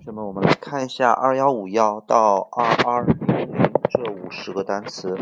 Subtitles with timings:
[0.00, 5.14] 同学们，我们来看一下二幺五幺到二二零零这五十个单词。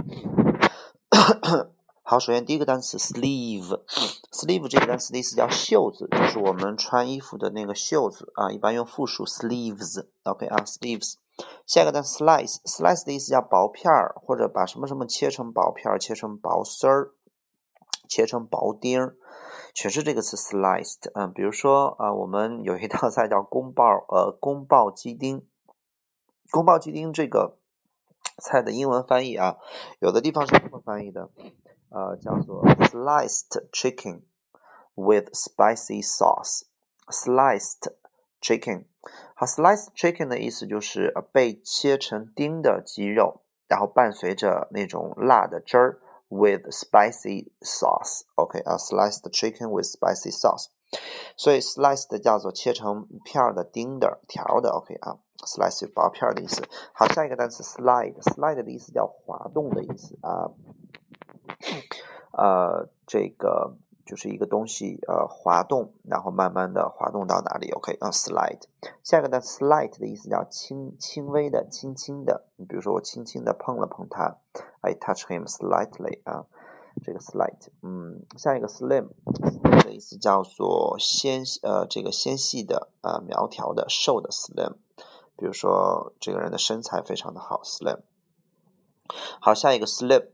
[2.05, 10.07] 好，首先第一个单词 sleeve，sleeve 这个单词的意思叫袖子，就是我们穿衣服的那个袖子啊，一般用复数 sleeves。
[10.23, 11.15] OK 啊，sleeves。
[11.67, 17.11] 下一个单词 slice，slice 的意思叫薄片儿，或者把什么什么切成薄片儿，切成薄丝儿，
[18.09, 19.17] 切成薄丁儿。
[19.75, 25.47] 全是这个词 sliced，嗯，比如说啊，我们有一道菜叫宫爆，呃，宫爆鸡丁。
[26.51, 27.59] 宫爆鸡丁这个
[28.43, 29.59] 菜的英文翻译啊，
[30.01, 31.31] 有的地方是这么翻译的，
[31.91, 34.23] 呃，叫做 sliced chicken
[34.95, 36.63] with spicy sauce。
[37.09, 37.93] sliced
[38.41, 38.85] chicken，
[39.35, 46.01] 好，sliced chicken 的意思就是被切成丁的鸡肉，然后伴随着那种辣的汁儿。
[46.29, 48.23] With spicy sauce.
[48.37, 50.69] OK 啊，sliced chicken with spicy sauce。
[51.37, 54.71] 所以 sliced 叫做切成片儿的丁的条的。
[54.71, 56.63] OK 啊，sliced，薄片儿的意思。
[56.93, 60.51] 好，下一个单词 slide，slide 的意思叫滑动的意思啊。
[62.33, 63.77] 呃，这个。
[64.09, 68.63] 就是一个东西，呃，滑动，然后慢慢的滑动到哪里？OK，啊，slide。
[69.03, 72.47] 下一个单词 slight 的意思叫轻轻微的、轻轻的。
[72.57, 74.39] 你比如说，我轻轻的碰了碰它
[74.81, 76.23] ，I touch him slightly。
[76.25, 76.47] 啊，
[77.05, 77.69] 这个 slight。
[77.83, 79.09] 嗯，下一个 slim
[79.85, 84.77] 的意思叫做纤，呃，这个纤细的，呃，苗条的、瘦的 slim。
[85.37, 88.01] 比如说，这个人的身材非常的好，slim。
[89.41, 90.31] 好，下一个 slip。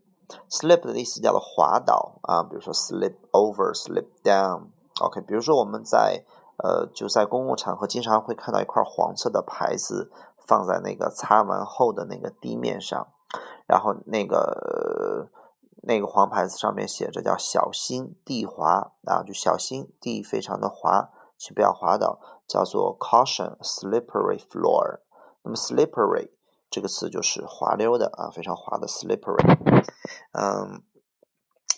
[0.48, 4.68] slip 的意思叫做滑倒啊，比如说 slip over、slip down。
[5.02, 6.24] OK，比如说我们在
[6.56, 10.10] 呃就在公共场合经常会看到一块黄色的牌子
[10.46, 13.08] 放在那个擦完后的那个地面上，
[13.66, 15.30] 然后那个
[15.82, 25.00] 那个黄牌子上面写着叫小心地滑啊，就小心地非常的滑，请不要滑倒，叫做 caution slippery floor。
[25.42, 26.30] 那么 slippery
[26.70, 29.58] 这个词就是滑溜的啊，非常滑的 slippery。
[30.32, 30.82] 嗯，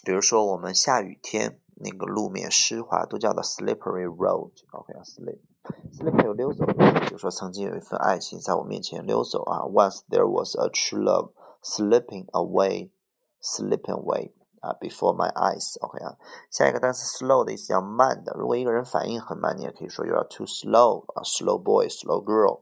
[0.05, 4.53] 比如说我们下雨天那个路面湿滑，都叫做 slippery road。
[4.71, 7.01] OK，slip，slip 有溜走的意思。
[7.07, 11.33] 比如说曾经有一份爱情在我面前溜走啊，Once there was a true love
[11.66, 14.32] slipping away，slipping away
[14.62, 16.18] 啊，before my eyes。OK 啊，
[16.50, 18.34] 下一个单词 slow 的意思叫慢的。
[18.38, 22.62] 如果一个人反应很慢，你也可以说 you are too slow 啊，slow boy，slow girl。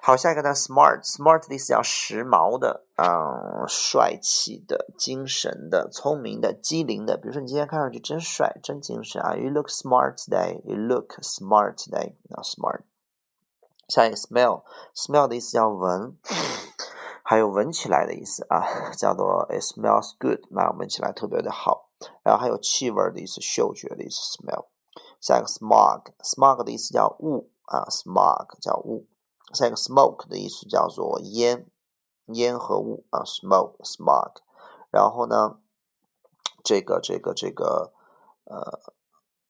[0.00, 0.54] 好，下一个呢？
[0.54, 7.18] smart，smart 的意思叫时髦的，嗯，帅气的，精神的，聪明的，机灵的。
[7.18, 9.36] 比如说，你今天看上去真帅，真精神啊！
[9.36, 10.62] You look smart today.
[10.64, 12.14] You look smart today.
[12.30, 12.84] Now smart。
[13.88, 16.16] 下一个 smell，smell 的意思叫闻，
[17.33, 21.89] 还有闻起来的意思啊，叫做 it smells good，那闻起来特别的好。
[22.23, 24.67] 然后还有气味的意思，嗅觉的意思，smell。
[25.19, 29.07] 下一个 smog，smog 的意思叫雾啊，smog 叫雾。
[29.51, 31.65] 下一个 smoke 的意思叫做烟，
[32.27, 34.33] 烟和雾啊，smoke smog。
[34.91, 35.57] 然后呢，
[36.63, 37.93] 这个这个这个
[38.43, 38.79] 呃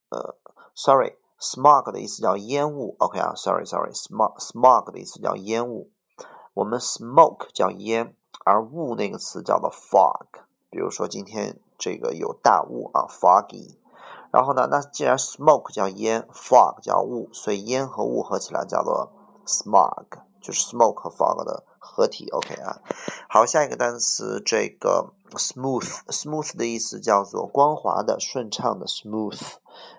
[0.08, 0.36] 呃
[0.74, 2.96] ，sorry，smog 的意思叫烟雾。
[2.98, 5.90] OK 啊，sorry sorry，smog smog 的意思叫烟雾。
[6.54, 10.44] 我们 smoke 叫烟，而雾那个词叫做 fog。
[10.70, 13.76] 比如说今天这个有大雾啊，foggy。
[14.32, 19.12] 然后呢，那既然 smoke 叫烟，fog 叫雾，所以烟和雾合起来叫做。
[19.46, 20.06] smog
[20.40, 22.80] 就是 smoke 和 fog 的合体，OK 啊。
[23.28, 29.38] 好，下一个单词，这个 smooth，smooth 的意思叫做光滑的、顺畅的 smooth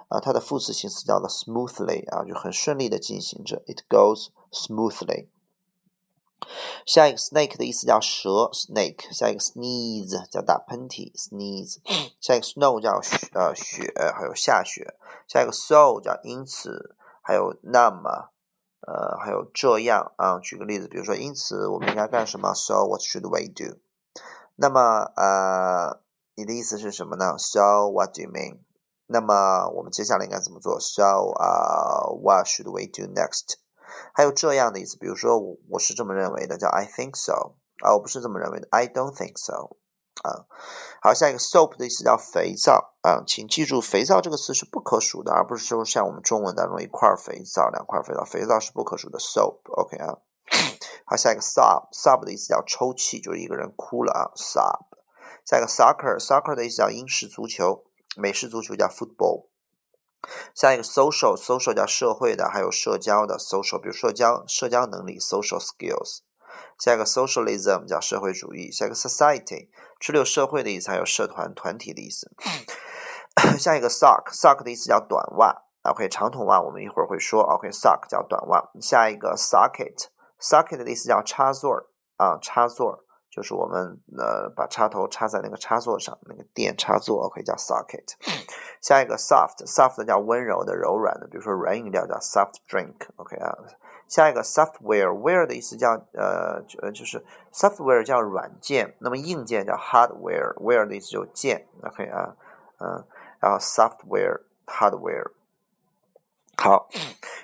[0.07, 5.27] 啊，它的副词形式叫做 smoothly 啊，就很顺利的进行着，it goes smoothly。
[6.85, 9.11] 下一个 snake 的意思叫蛇，snake。
[9.13, 11.77] 下一个 sneeze 叫打喷嚏，sneeze。
[12.19, 14.95] 下一个 snow 叫雪，呃雪，还有下雪。
[15.27, 18.31] 下一个 so 叫因此，还有那么。
[18.87, 23.79] 呃，还有这样啊，举个例子，比如说，因此我们应该干什么？So what should we do？
[24.57, 26.01] 那么呃，
[26.35, 28.59] 你的意思是什么呢？So what do you mean？
[29.07, 33.55] 那么我们接下来应该怎么做？So 啊，What should we do next？
[34.13, 39.77] 还有这样的意思，比如说我我是这么认为的，叫 I think so 啊，我不是这么认为的，I don't think so。
[40.23, 40.47] 啊，
[41.01, 50.17] 好，下一个 soap 的意思叫肥皂啊，请记住，肥皂这个词是不可数的，而不是说像我们中文当中一块肥皂、两块肥皂，肥皂是不可数的 soap，OK 啊。
[51.05, 54.87] 好，下一个 sob，sob 的意思叫抽泣，就是一个人哭了啊，sob。
[55.45, 57.83] 下一个 soccer，soccer 的意思叫英式足球，
[58.15, 59.49] 美式足球叫 football。
[60.53, 66.19] 下一个 social，social 叫社会的，还有社交的 social，比如社交社交能力 social skills。
[66.79, 69.69] 下一个 socialism 叫社会主义，下一个 society
[69.99, 72.31] 除了有社会的意思，还有社团团体的意思。
[73.59, 77.41] 下一个 sock，sock 的意思叫短袜 OK，长筒袜我们一会儿会说。
[77.41, 78.71] OK，sock 叫短袜。
[78.81, 81.71] 下一个 socket，socket 的意思叫插座
[82.17, 83.04] 啊，插座
[83.35, 88.13] 就是我们呃把插头插在那个插座上，那个电插座 OK 叫 socket。
[88.79, 92.95] 下一个 soft，soft 叫温柔的、柔软的，比如说软饮料叫 soft drink。
[93.17, 93.53] OK 啊。
[94.07, 101.67] 下一个 software，ware 的意思叫呃呃就是 software 叫软件，那么硬件叫 hardware，ware 的意思就件。
[101.83, 102.35] OK 啊，
[102.79, 103.03] 嗯，
[103.41, 105.31] 然后 software，hardware。
[106.57, 106.87] 好，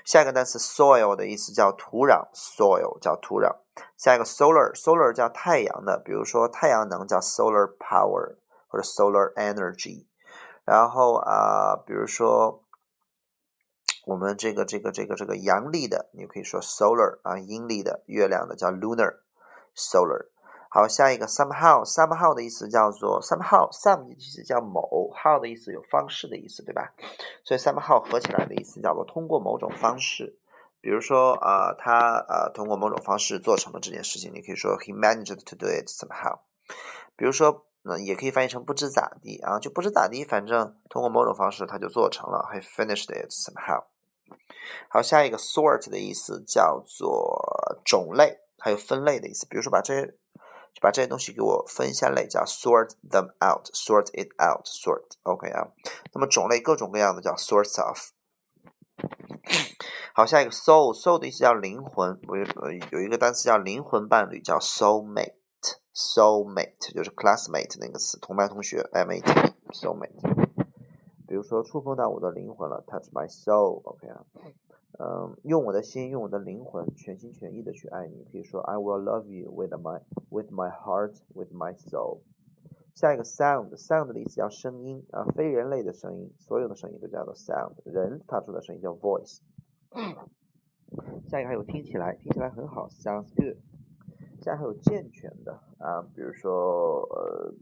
[0.04, 3.58] 下一个单词 soil 的意思叫土壤，soil 叫土壤。
[3.98, 8.36] 下一个 solar，solar 叫太阳的，比如说太阳能叫 solar power
[8.68, 10.06] 或者 solar energy。
[10.66, 12.64] 然后啊，比如说
[14.06, 20.28] 我们这个这个这个这个阳历的，你可以说 solar 啊，阴历的月亮的叫 lunar，solar。
[20.74, 26.94] 好，下一个 somehow，somehow 的意思叫做 somehow，some 的意思叫某，how 的意思有方式的意思，对吧？
[27.44, 30.40] 所以 somehow 合起来的意思叫做通过某种方式，
[30.80, 36.40] 比如说啊，他呃通过某种方式做成了这件事情，你可以说 he managed to do it somehow。
[37.18, 43.84] 比如说，那也可以翻译成不知咋地啊，就不知咋地，反正通过某种方式他就做成了，he finished it somehow。
[44.88, 50.16] 好，下一个 sort 的意思叫做种类，还有分类的意思，比如说把这些。
[50.74, 55.72] 就把这些东西给我分一下类，叫 sort them out，sort it out，sort，OK 啊。
[56.14, 58.12] 那么种类各种各样的叫 sorts of。
[60.14, 62.46] 好，下一个 soul，soul 的意思叫灵魂，我有
[62.92, 70.22] 有一个单词叫灵魂伴侣，叫 soulmate，soulmate 就是 classmate 那个词，同班同学，M A T，soulmate。
[71.28, 74.24] 比如说触碰到我的灵魂了，touch my soul，OK 啊。
[75.04, 78.24] 嗯，用我的心，用我的灵魂，全心全意的去爱你。
[78.32, 80.00] 比如说，I will love you with my
[80.30, 82.20] with my heart with my soul。
[82.94, 87.74] 下一个 sound，sound 的意思叫声音啊，非人类的声音，所有的声音都叫做 sound。
[87.84, 89.40] 人发出的声音叫 voice。
[91.28, 93.58] 下一个还有听起来，听起来很好，sounds good。
[94.44, 97.56] 下一个还有健全的啊，比如说呃。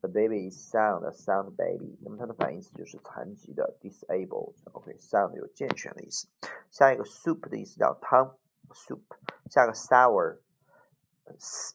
[0.00, 1.98] The baby is sound, sound baby。
[2.02, 6.28] 那么它的反义词就是残疾的，disabled。OK，sound 有健全的意思。
[6.70, 8.36] 下一个 soup 的意思叫汤，
[8.70, 9.00] soup。
[9.48, 10.40] 下个 sour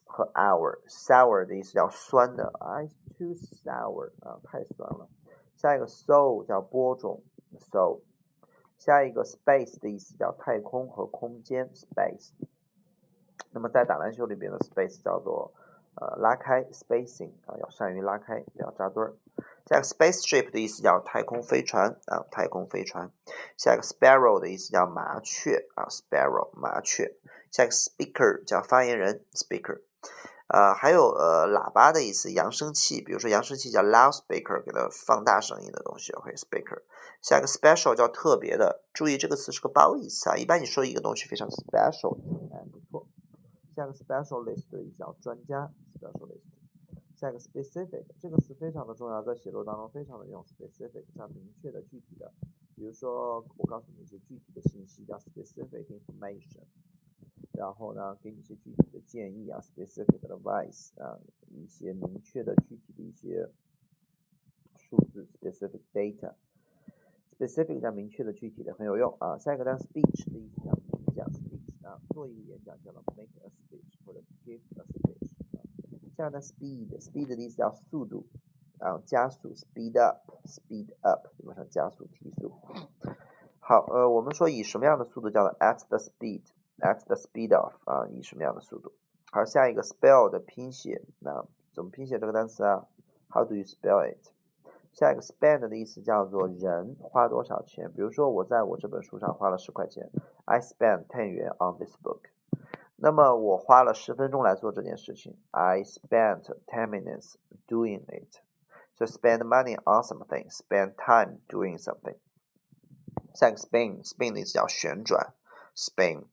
[0.06, 2.88] 和 our，sour 的意思叫酸的，I
[3.18, 5.09] too sour 啊，太酸了。
[5.56, 7.24] 下一个 soul 叫播种，
[7.57, 8.01] soul。
[8.77, 12.30] 下一个 space 的意思叫太空和空间，space。
[13.51, 15.51] 那么在打篮球里边的 space 叫做。
[15.96, 19.14] 呃，拉开 spacing 啊，要善于拉开，不要扎堆儿。
[19.67, 23.11] 下一个 spaceship 的意思叫太空飞船啊，太空飞船。
[23.56, 27.17] 下一个 sparrow 的意思叫麻雀啊，sparrow 麻雀。
[27.50, 29.82] 下一个 speaker 叫发言人，speaker。
[30.49, 36.82] 呃，还有呃喇叭的意思，扬声器，比如说扬声器叫 loudspeaker，给它放大声音的东西，OK，speaker。
[37.23, 42.19] 下一个 special 叫特别的，注意这个词是个褒义词啊，一般你说一个东西非常 special，
[42.52, 43.08] 哎，不错。
[43.75, 45.73] 下一个 specialist 的意思叫专家。
[46.04, 46.42] specialist，
[47.14, 52.32] 下一个 specific 这个词非常的重要，在写作当中非常的用 specific，叫明确的、具体的。
[52.74, 56.64] 比如说，我告诉你一些具体的信息，叫 specific information。
[57.52, 61.18] 然后呢，给你一些具体的建议啊，specific advice 啊，
[61.50, 63.48] 一些明确的、具体的一些
[64.76, 66.34] 数字，specific data。
[67.38, 69.38] specific 叫明确的、具体的，很有用啊。
[69.38, 75.34] 下一个单词 speech 的意思叫演讲，speech 啊，做一个演讲叫做 make a speech 或者 give a speech。
[76.14, 78.25] 下的 speed，speed 的意思叫速度，
[78.78, 82.52] 然后加速，speed up，speed up，基本上加速提速。
[83.59, 88.92] 好，呃，我们说以什么样的速度叫做 at the speed，at the speed of 啊，以什么样的速度？
[89.33, 92.87] 好，下一个 spell 的拼写，那怎么拼写这个单词啊
[93.30, 94.30] ？How do you spell it？
[94.92, 97.90] 下一个 spend 的意思叫做人花多少钱？
[97.90, 100.09] 比如说我在我这本书上花了十块钱
[100.44, 102.21] ，I spend ten 元 on this book。
[102.96, 105.36] 那么我花了十分钟来做这件事情。
[105.50, 107.34] I spent ten minutes
[107.66, 108.40] doing it.
[108.96, 112.16] So spend money on something, spend time doing something.
[113.34, 115.34] 下一个 spin，spin 的意思叫旋转
[115.74, 116.26] ，spin。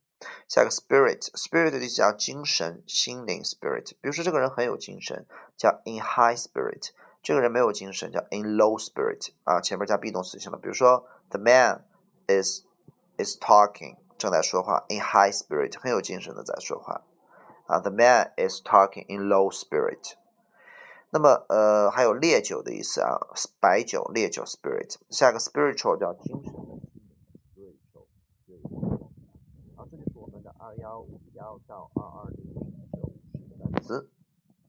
[0.47, 3.93] 下一个 spirit，spirit 的意思叫精神、心灵，spirit。
[3.99, 5.25] 比如说这个人很有精神，
[5.57, 6.91] 叫 in high spirit；
[7.23, 9.31] 这个人没有精神，叫 in low spirit。
[9.45, 10.59] 啊，前面加 be 动词就行了。
[10.59, 11.85] 比如说 the man
[12.27, 12.61] is
[13.17, 13.97] is talking。
[14.21, 17.01] 正在说话，in high spirit，很有精神的在说话。
[17.65, 20.13] 啊，the man is talking in low spirit。
[21.09, 23.17] 那么，呃，还有烈酒的意思啊，
[23.59, 24.97] 白酒、烈酒，spirit。
[25.09, 26.59] 下个 spiritual 叫精神的
[27.49, 28.05] ，spiritual。
[29.75, 32.61] 好，这就是我们的二幺五幺到二二零零
[32.93, 34.07] 九十个单词。